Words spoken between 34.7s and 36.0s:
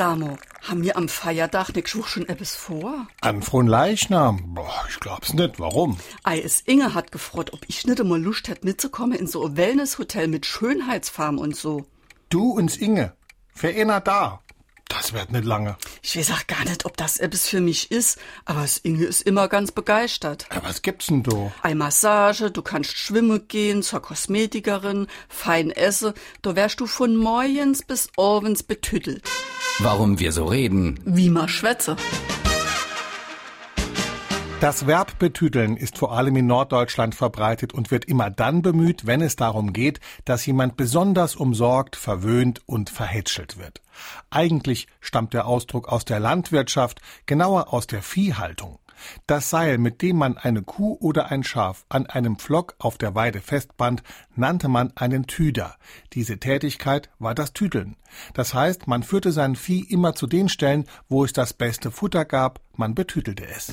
Verb betüteln ist